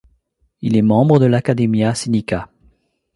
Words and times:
Il 0.63 0.75
est 0.77 0.81
membre 0.81 1.19
de 1.19 1.27
l'Academia 1.27 1.93
sinica. 1.93 2.49